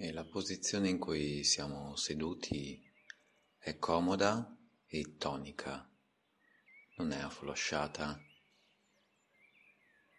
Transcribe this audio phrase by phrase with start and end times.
[0.00, 2.80] e la posizione in cui siamo seduti
[3.58, 4.56] è comoda
[4.86, 5.90] e tonica,
[6.98, 8.16] non è afflosciata.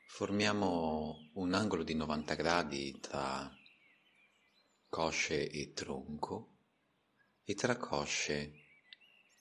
[0.05, 3.49] Formiamo un angolo di 90 gradi tra
[4.89, 6.57] cosce e tronco
[7.45, 8.51] e tra cosce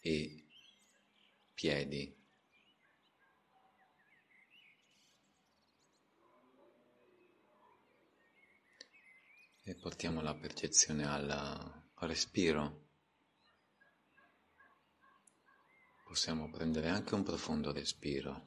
[0.00, 0.46] e
[1.52, 2.17] piedi.
[9.68, 12.86] E portiamo la percezione al respiro.
[16.06, 18.46] Possiamo prendere anche un profondo respiro.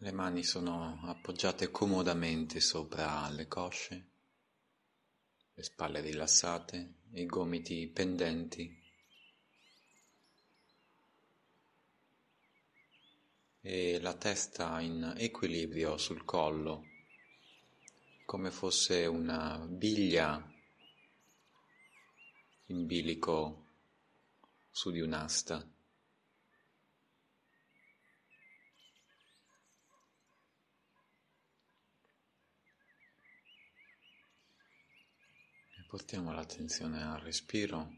[0.00, 4.10] Le mani sono appoggiate comodamente sopra le cosce,
[5.54, 8.87] le spalle rilassate, i gomiti pendenti
[13.70, 16.86] e la testa in equilibrio sul collo,
[18.24, 20.42] come fosse una biglia
[22.68, 23.66] in bilico
[24.70, 25.70] su di un'asta.
[35.88, 37.90] Portiamo l'attenzione al respiro,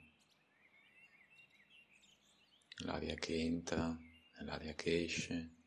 [2.79, 3.97] l'aria che entra
[4.45, 5.59] l'aria che esce.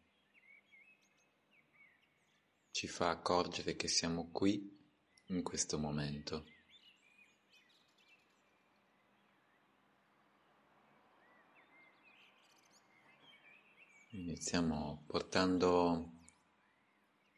[2.74, 4.76] Ci fa accorgere che siamo qui
[5.28, 6.48] in questo momento.
[14.10, 16.14] Iniziamo portando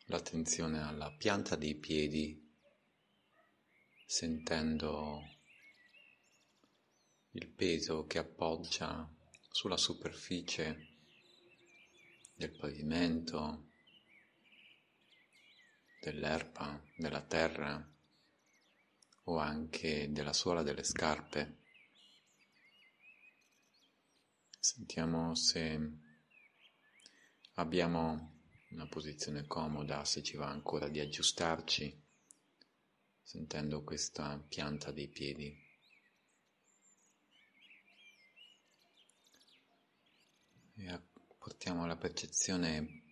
[0.05, 2.41] l'attenzione alla pianta dei piedi
[4.05, 5.21] sentendo
[7.31, 9.05] il peso che appoggia
[9.51, 10.95] sulla superficie
[12.35, 13.73] del pavimento,
[16.11, 17.83] dell'erba, della terra
[19.23, 21.63] o anche della suola delle scarpe.
[24.59, 25.79] Sentiamo se
[27.55, 32.03] abbiamo una posizione comoda, se ci va ancora di aggiustarci
[33.23, 35.63] sentendo questa pianta dei piedi.
[40.77, 41.01] E
[41.39, 43.04] portiamo la percezione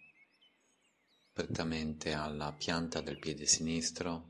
[1.34, 4.30] prettamente alla pianta del piede sinistro.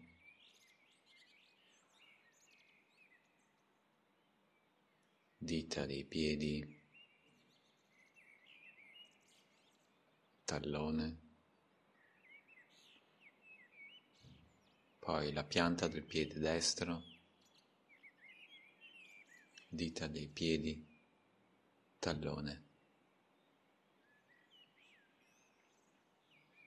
[5.37, 6.81] Dita dei piedi,
[10.45, 11.23] tallone.
[15.03, 17.03] poi la pianta del piede destro,
[19.67, 20.81] dita dei piedi,
[21.99, 22.72] tallone.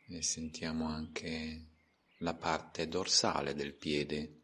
[0.09, 1.67] E sentiamo anche
[2.19, 4.43] la parte dorsale del piede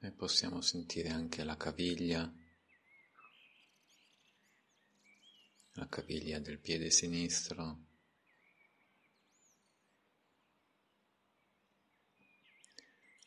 [0.00, 2.32] e possiamo sentire anche la caviglia,
[5.72, 7.87] la caviglia del piede sinistro.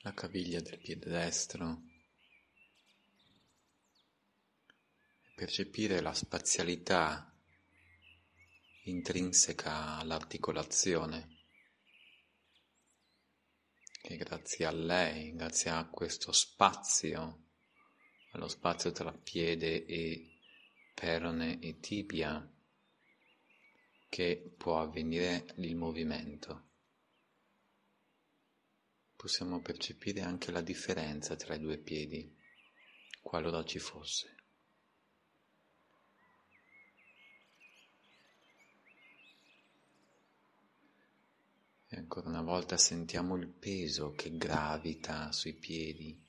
[0.04, 1.84] La caviglia del piede destro.
[5.36, 7.32] Percepire la spazialità
[8.86, 11.38] intrinseca all'articolazione
[14.02, 17.50] che grazie a lei, grazie a questo spazio,
[18.32, 20.40] allo spazio tra piede e
[20.96, 22.52] perone e tibia,
[24.10, 26.71] che può avvenire il movimento.
[29.22, 32.36] Possiamo percepire anche la differenza tra i due piedi,
[33.22, 34.36] qualora ci fosse.
[41.88, 46.20] E ancora una volta sentiamo il peso che gravita sui piedi,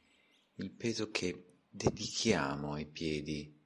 [0.56, 3.58] il peso che dedichiamo ai piedi.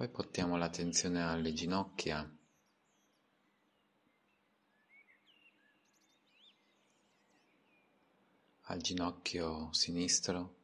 [0.00, 2.26] Poi portiamo l'attenzione alle ginocchia.
[8.62, 10.56] al ginocchio sinistro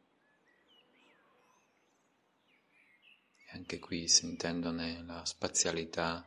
[3.51, 6.27] anche qui sentendone la spazialità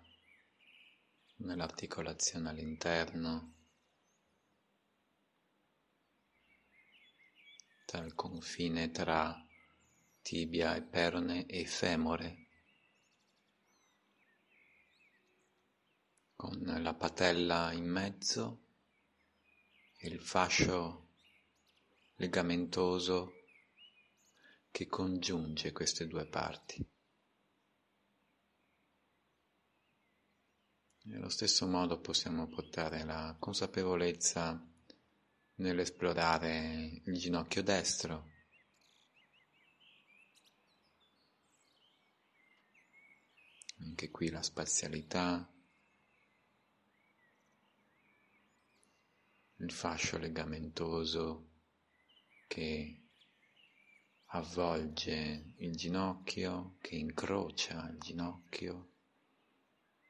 [1.37, 3.53] nell'articolazione all'interno,
[7.93, 9.35] il confine tra
[10.21, 12.48] tibia e perone e femore.
[16.39, 18.67] Con la patella in mezzo
[19.97, 21.09] e il fascio
[22.15, 23.33] legamentoso
[24.71, 26.81] che congiunge queste due parti.
[31.07, 34.65] Nello stesso modo possiamo portare la consapevolezza
[35.55, 38.31] nell'esplorare il ginocchio destro.
[43.79, 45.45] Anche qui la spazialità,
[49.59, 51.47] il fascio legamentoso
[52.47, 53.01] che
[54.27, 58.91] avvolge il ginocchio, che incrocia il ginocchio,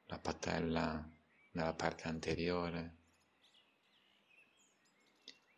[0.05, 1.09] la patella
[1.51, 2.97] nella parte anteriore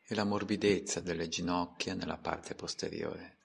[0.08, 3.38] e la morbidezza delle ginocchia nella parte posteriore.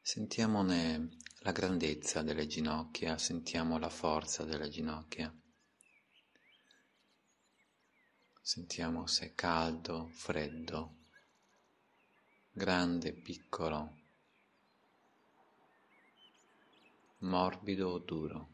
[0.00, 5.32] Sentiamone la grandezza delle ginocchia, sentiamo la forza delle ginocchia.
[8.44, 10.96] Sentiamo se è caldo, freddo,
[12.50, 14.00] grande, piccolo,
[17.18, 18.50] morbido o duro.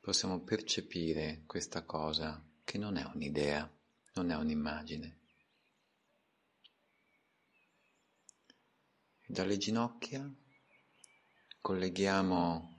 [0.00, 3.68] Possiamo percepire questa cosa che non è un'idea,
[4.14, 5.18] non è un'immagine.
[9.26, 10.39] Dalle ginocchia
[11.60, 12.74] colleghiamo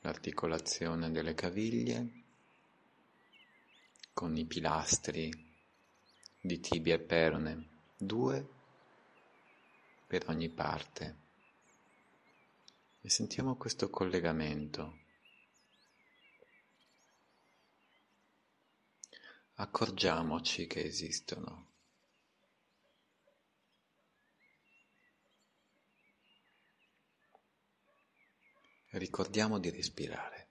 [0.00, 2.22] l'articolazione delle caviglie
[4.12, 5.30] con i pilastri
[6.40, 8.48] di tibia e perone, due
[10.06, 11.24] per ogni parte.
[13.02, 14.98] E sentiamo questo collegamento.
[19.56, 21.65] Accorgiamoci che esistono.
[28.96, 30.48] Ricordiamo di respirare.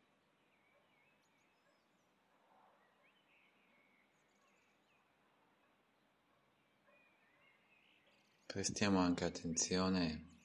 [8.46, 10.44] Prestiamo anche attenzione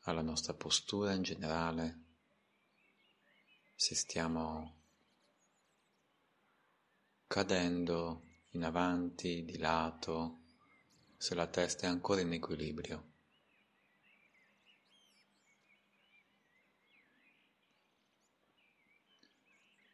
[0.00, 2.02] alla nostra postura in generale,
[3.76, 4.82] se stiamo
[7.28, 10.40] cadendo in avanti, di lato,
[11.16, 13.13] se la testa è ancora in equilibrio.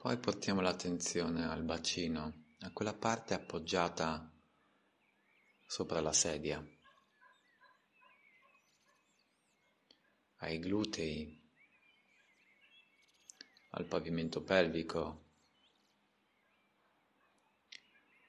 [0.00, 4.32] Poi portiamo l'attenzione al bacino, a quella parte appoggiata
[5.67, 6.64] sopra la sedia.
[10.43, 11.38] ai glutei,
[13.73, 15.32] al pavimento pelvico,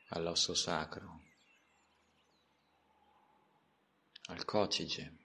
[0.09, 1.21] all'osso sacro,
[4.27, 5.20] al cocige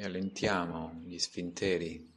[0.00, 2.16] e allentiamo gli sfinteri.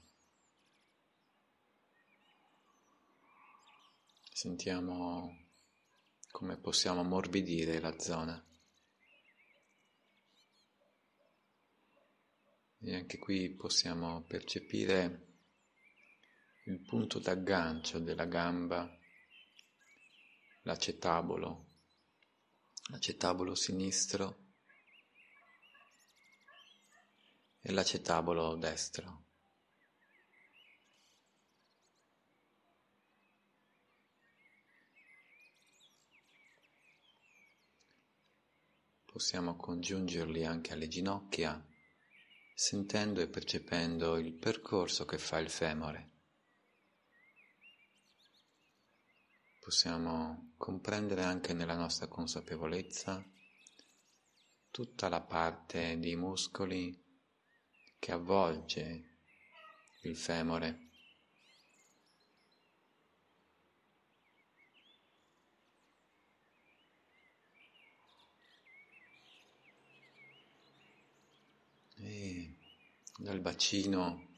[4.32, 5.48] Sentiamo
[6.30, 8.40] come possiamo ammorbidire la zona.
[12.82, 15.30] E anche qui possiamo percepire
[16.66, 18.96] il punto d'aggancio della gamba,
[20.62, 21.70] l'acetabolo,
[22.92, 24.51] l'acetabolo sinistro
[27.62, 29.26] e l'acetabolo destro.
[39.06, 41.64] Possiamo congiungerli anche alle ginocchia
[42.56, 46.10] sentendo e percependo il percorso che fa il femore.
[49.60, 53.24] Possiamo comprendere anche nella nostra consapevolezza
[54.70, 57.11] tutta la parte di muscoli
[58.02, 59.10] che avvolge
[60.02, 60.90] il femore.
[71.98, 72.56] E
[73.20, 74.30] dal bacino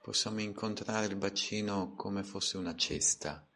[0.00, 3.46] possiamo incontrare il bacino come fosse una cesta,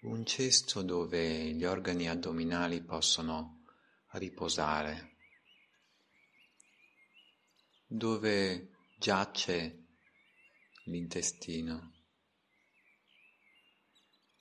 [0.00, 3.62] un cesto dove gli organi addominali possono
[4.14, 5.11] riposare,
[7.94, 9.84] dove giace
[10.84, 11.92] l'intestino,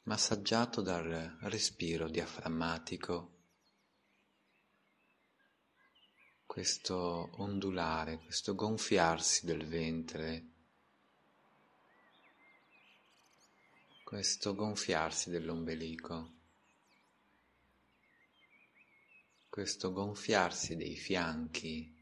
[0.03, 3.39] massaggiato dal respiro diaframmatico.
[6.45, 10.45] Questo ondulare, questo gonfiarsi del ventre,
[14.05, 16.33] questo gonfiarsi dell'ombelico,
[19.49, 21.99] questo gonfiarsi dei fianchi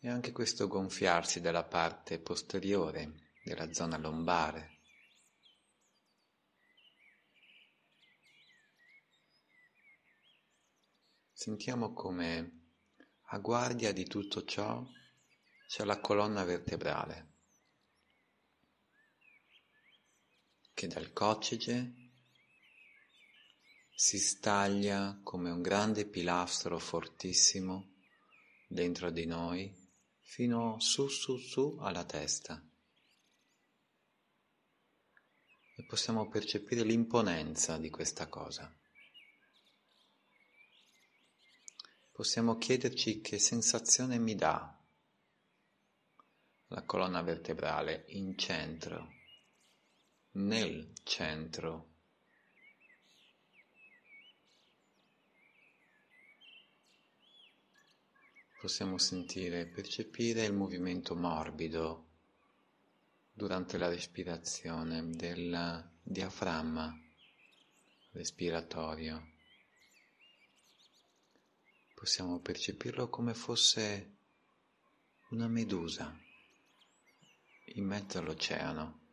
[0.00, 4.74] e anche questo gonfiarsi della parte posteriore della zona lombare.
[11.32, 12.72] Sentiamo come
[13.30, 14.84] a guardia di tutto ciò
[15.68, 17.34] c'è la colonna vertebrale
[20.72, 21.94] che dal coccige
[23.94, 27.94] si staglia come un grande pilastro fortissimo
[28.68, 29.85] dentro di noi
[30.26, 32.60] fino su su su alla testa.
[35.76, 38.74] E possiamo percepire l'imponenza di questa cosa.
[42.12, 44.76] Possiamo chiederci che sensazione mi dà
[46.68, 49.12] la colonna vertebrale in centro,
[50.32, 51.95] nel centro.
[58.66, 62.08] Possiamo sentire e percepire il movimento morbido
[63.32, 66.92] durante la respirazione del diaframma
[68.10, 69.34] respiratorio.
[71.94, 74.16] Possiamo percepirlo come fosse
[75.30, 76.12] una medusa
[77.66, 79.05] in mezzo all'oceano.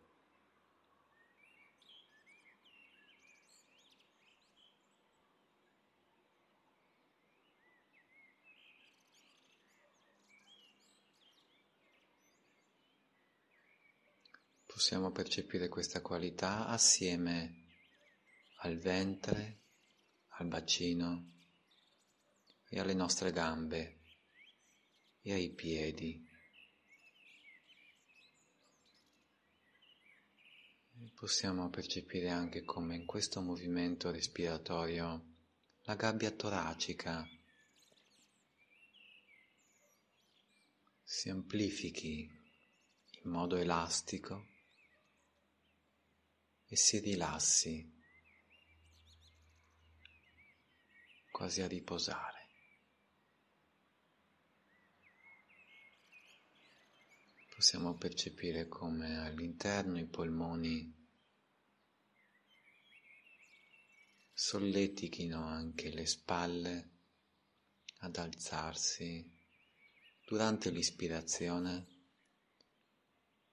[14.73, 17.67] Possiamo percepire questa qualità assieme
[18.61, 19.65] al ventre,
[20.39, 21.31] al bacino
[22.69, 23.99] e alle nostre gambe
[25.21, 26.27] e ai piedi.
[31.13, 35.35] Possiamo percepire anche come in questo movimento respiratorio
[35.83, 37.23] la gabbia toracica
[41.03, 42.27] si amplifichi
[43.23, 44.47] in modo elastico
[46.73, 47.87] e si rilassi
[51.31, 52.47] quasi a riposare.
[57.53, 60.91] Possiamo percepire come all'interno i polmoni
[64.33, 66.89] solletichino anche le spalle
[67.99, 69.31] ad alzarsi
[70.25, 71.87] durante l'ispirazione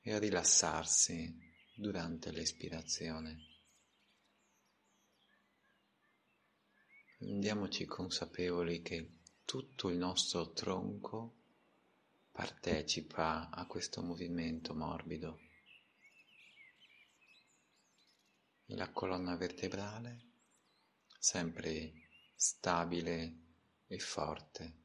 [0.01, 1.50] e a rilassarsi
[1.81, 3.47] durante l'espirazione.
[7.19, 11.37] Rendiamoci consapevoli che tutto il nostro tronco
[12.31, 15.41] partecipa a questo movimento morbido
[18.67, 20.29] e la colonna vertebrale
[21.19, 23.39] sempre stabile
[23.87, 24.80] e forte.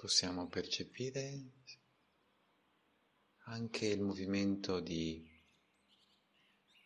[0.00, 1.50] Possiamo percepire
[3.44, 5.22] anche il movimento di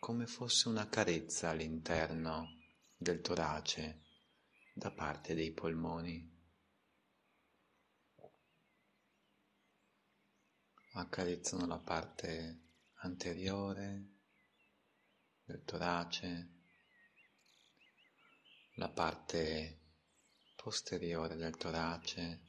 [0.01, 2.59] come fosse una carezza all'interno
[2.97, 4.03] del torace
[4.75, 6.29] da parte dei polmoni.
[10.95, 12.63] accarezzano la parte
[13.03, 14.09] anteriore
[15.45, 16.51] del torace,
[18.75, 19.83] la parte
[20.57, 22.44] posteriore del torace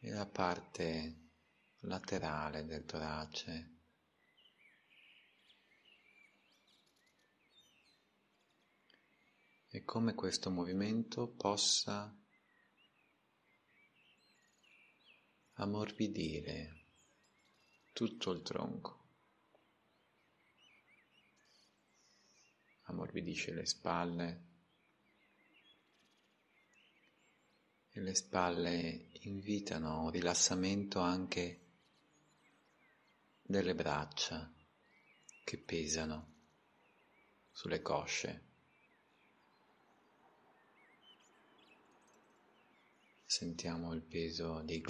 [0.00, 1.30] e la parte
[1.80, 3.76] laterale del torace.
[9.70, 12.16] E come questo movimento possa
[15.54, 16.86] ammorbidire
[17.92, 18.96] tutto il tronco.
[22.84, 24.46] Ammorbidisce le spalle
[27.87, 31.60] e le spalle invitano un rilassamento anche
[33.42, 34.52] delle braccia
[35.42, 36.34] che pesano
[37.50, 38.46] sulle cosce.
[43.24, 44.82] Sentiamo il peso dei,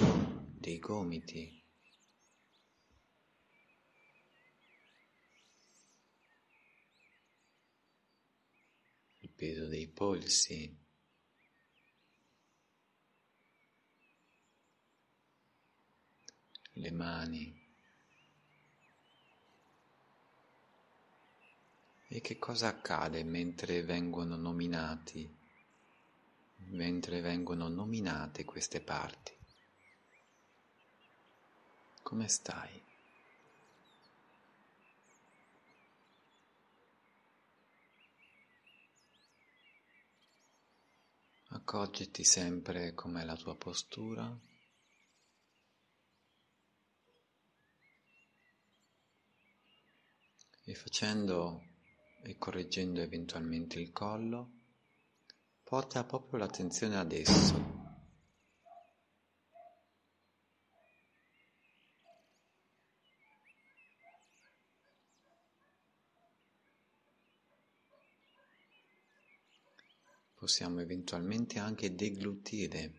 [0.59, 1.65] dei gomiti.
[9.21, 10.87] Il peso dei polsi.
[16.81, 17.61] Le mani.
[22.07, 25.29] E che cosa accade mentre vengono nominati,
[26.69, 29.33] mentre vengono nominate queste parti?
[32.05, 32.81] Come stai?
[41.49, 44.48] Accorgiti sempre com'è la tua postura.
[50.69, 51.63] E facendo
[52.23, 54.51] e correggendo eventualmente il collo,
[55.65, 57.77] porta proprio l'attenzione ad esso.
[70.35, 72.93] possiamo eventualmente anche deglutire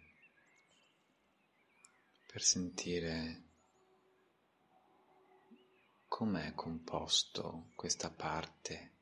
[2.28, 3.49] per sentire
[6.20, 8.98] com'è composto questa parte,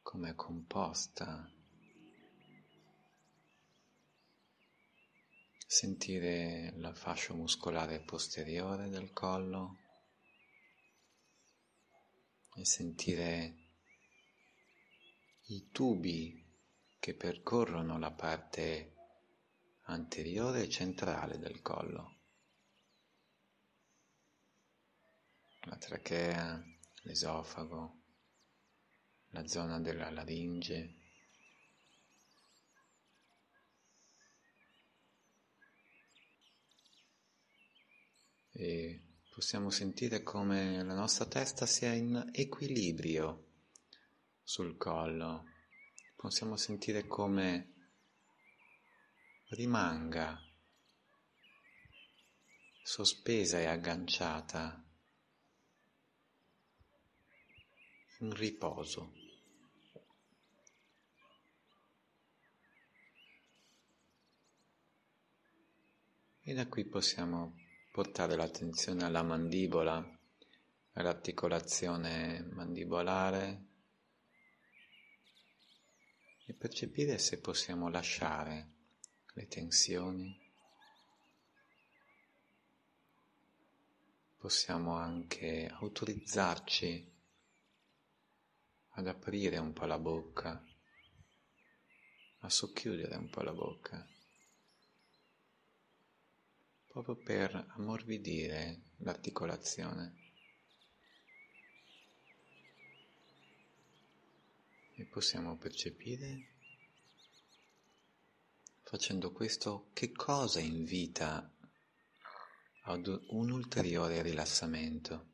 [0.00, 1.52] com'è composta.
[5.66, 9.76] Sentire la fascia muscolare posteriore del collo
[12.54, 13.56] e sentire
[15.46, 16.46] i tubi
[17.00, 18.94] che percorrono la parte
[19.86, 22.19] anteriore e centrale del collo.
[25.64, 26.62] La trachea,
[27.02, 28.00] l'esofago,
[29.30, 30.94] la zona della laringe.
[38.52, 39.02] E
[39.32, 43.46] possiamo sentire come la nostra testa sia in equilibrio
[44.42, 45.44] sul collo
[46.16, 47.72] possiamo sentire come
[49.50, 50.38] rimanga
[52.82, 54.84] sospesa e agganciata
[58.20, 59.12] in riposo.
[66.42, 67.54] E da qui possiamo
[67.92, 70.18] portare l'attenzione alla mandibola,
[70.92, 73.66] all'articolazione mandibolare,
[76.46, 78.72] e percepire se possiamo lasciare
[79.34, 80.36] le tensioni.
[84.36, 87.18] Possiamo anche autorizzarci
[89.00, 90.64] ad aprire un po' la bocca,
[92.40, 94.06] a socchiudere un po' la bocca,
[96.86, 100.20] proprio per ammorbidire l'articolazione.
[105.00, 106.48] e possiamo percepire
[108.82, 111.50] facendo questo che cosa invita
[112.82, 115.29] ad un ulteriore rilassamento.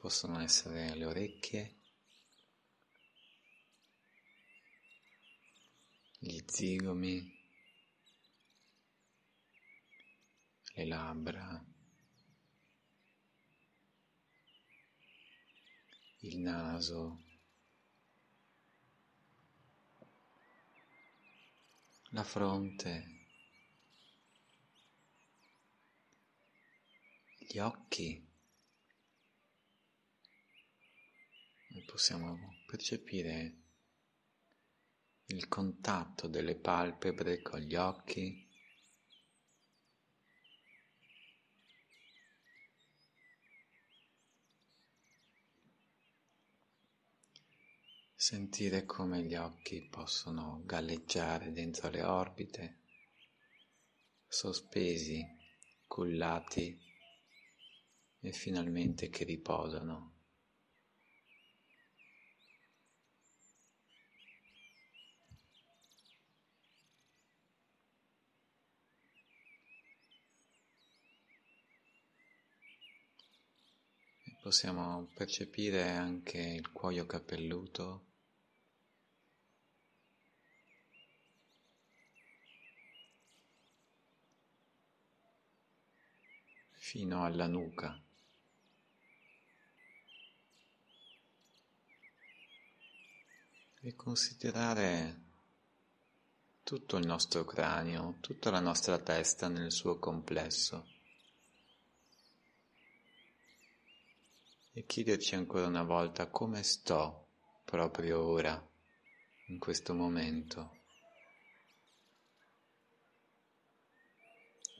[0.00, 1.76] Possono essere le orecchie,
[6.18, 7.38] gli zigomi,
[10.72, 11.62] le labbra,
[16.20, 17.22] il naso,
[22.12, 23.26] la fronte,
[27.36, 28.28] gli occhi.
[31.72, 33.56] E possiamo percepire
[35.26, 38.46] il contatto delle palpebre con gli occhi.
[48.14, 52.80] sentire come gli occhi possono galleggiare dentro le orbite,
[54.28, 55.26] sospesi,
[55.86, 56.78] cullati
[58.20, 60.09] e finalmente che riposano.
[74.40, 78.06] Possiamo percepire anche il cuoio capelluto
[86.72, 88.02] fino alla nuca.
[93.82, 95.20] E considerare
[96.62, 100.99] tutto il nostro cranio, tutta la nostra testa nel suo complesso.
[104.72, 107.28] E chiederci ancora una volta come sto
[107.64, 108.68] proprio ora,
[109.48, 110.78] in questo momento.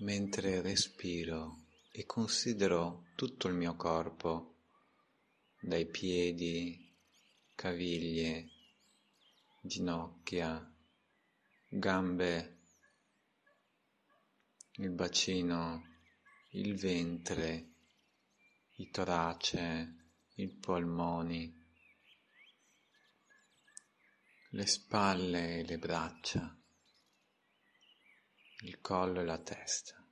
[0.01, 4.55] Mentre respiro e considero tutto il mio corpo
[5.61, 6.97] dai piedi,
[7.55, 8.49] caviglie,
[9.61, 10.73] ginocchia,
[11.69, 12.59] gambe,
[14.77, 15.83] il bacino,
[16.53, 17.70] il ventre,
[18.81, 19.95] il torace,
[20.37, 21.55] i polmoni,
[24.53, 26.59] le spalle e le braccia,
[28.63, 30.03] il collo e la testa.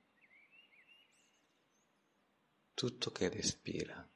[2.75, 4.07] Tutto che respira.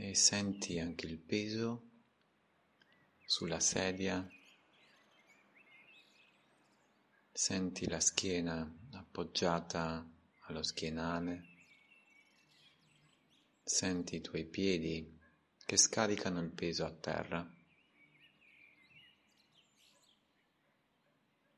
[0.00, 1.88] E senti anche il peso
[3.26, 4.24] sulla sedia,
[7.32, 10.08] senti la schiena appoggiata
[10.42, 11.48] allo schienale,
[13.64, 15.18] senti i tuoi piedi
[15.66, 17.52] che scaricano il peso a terra,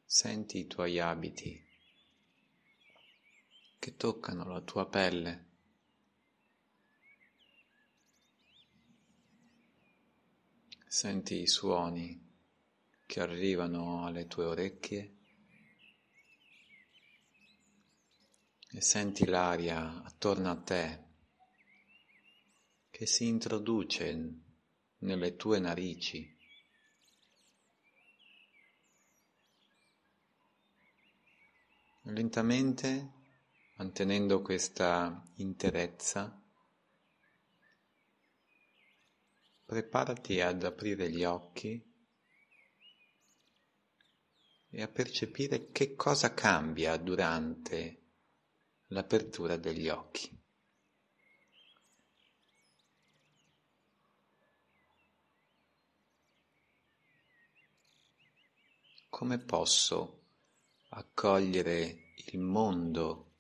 [0.03, 1.63] senti i tuoi abiti
[3.79, 5.50] che toccano la tua pelle.
[10.93, 12.21] Senti i suoni
[13.07, 15.19] che arrivano alle tue orecchie
[18.73, 21.05] e senti l'aria attorno a te
[22.91, 24.41] che si introduce
[24.99, 26.37] nelle tue narici.
[32.03, 33.13] Lentamente,
[33.77, 36.40] mantenendo questa interezza,
[39.71, 41.81] preparati ad aprire gli occhi
[44.69, 48.03] e a percepire che cosa cambia durante
[48.89, 50.37] l'apertura degli occhi.
[59.09, 60.25] Come posso
[60.89, 63.35] accogliere il mondo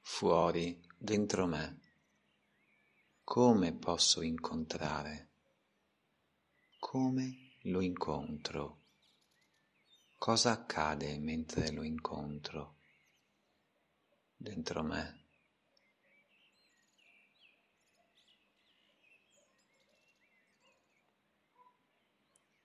[0.00, 1.79] fuori dentro me?
[3.30, 5.28] Come posso incontrare?
[6.80, 8.78] Come lo incontro?
[10.18, 12.78] Cosa accade mentre lo incontro
[14.36, 15.26] dentro me?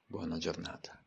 [0.08, 1.05] Buona giornata.